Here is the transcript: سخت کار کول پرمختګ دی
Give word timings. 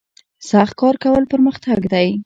سخت 0.49 0.73
کار 0.81 0.95
کول 1.03 1.23
پرمختګ 1.31 1.79
دی 1.93 2.07